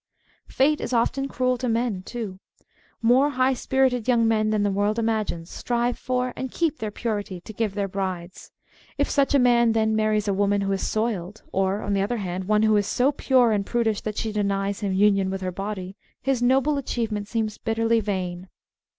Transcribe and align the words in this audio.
Fate 0.47 0.81
is 0.81 0.93
often 0.93 1.27
cruel 1.27 1.59
to 1.59 1.69
men, 1.69 2.01
too. 2.01 2.39
More 3.03 3.29
high 3.29 3.53
spirited 3.53 4.07
young 4.07 4.27
men 4.27 4.49
than 4.49 4.63
the 4.63 4.71
world 4.71 4.97
imagines 4.97 5.51
strive 5.51 5.95
for 5.95 6.33
and 6.35 6.51
24 6.51 6.51
Married 6.51 6.51
Love 6.55 6.59
keep 6.59 6.77
their 6.79 6.89
purity 6.91 7.41
to 7.41 7.53
give 7.53 7.75
their 7.75 7.87
brides; 7.87 8.51
if 8.97 9.07
such 9.07 9.35
a 9.35 9.37
man 9.37 9.73
then 9.73 9.95
marries 9.95 10.27
a 10.27 10.33
woman 10.33 10.61
who 10.61 10.71
is 10.71 10.81
soiled, 10.83 11.43
or, 11.51 11.83
on 11.83 11.93
the 11.93 12.01
other 12.01 12.17
hand, 12.17 12.45
one 12.45 12.63
who 12.63 12.75
is 12.77 12.87
so" 12.87 13.11
pure" 13.11 13.51
and 13.51 13.67
prudish 13.67 14.01
that 14.01 14.17
she 14.17 14.31
denies 14.31 14.79
him 14.79 14.91
union 14.91 15.29
with 15.29 15.41
her 15.41 15.51
body, 15.51 15.95
his 16.19 16.41
noble 16.41 16.79
achievement 16.79 17.27
seems 17.27 17.59
bitterly 17.59 17.99
vain. 17.99 18.49